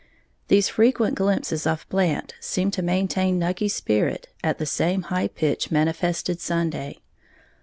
These 0.47 0.67
frequent 0.69 1.13
glimpses 1.13 1.67
of 1.67 1.85
Blant 1.87 2.33
seem 2.39 2.71
to 2.71 2.81
maintain 2.81 3.37
Nucky's 3.37 3.75
spirits 3.75 4.29
at 4.43 4.57
the 4.57 4.65
same 4.65 5.03
high 5.13 5.27
pitch 5.27 5.69
manifested 5.69 6.41
Sunday. 6.41 6.97